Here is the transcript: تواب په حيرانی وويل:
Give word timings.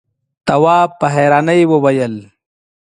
تواب 0.47 0.89
په 0.99 1.07
حيرانی 1.15 1.61
وويل: 1.71 2.15